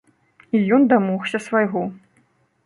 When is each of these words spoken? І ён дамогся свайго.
І 0.59 0.61
ён 0.77 0.87
дамогся 0.93 1.43
свайго. 1.49 1.85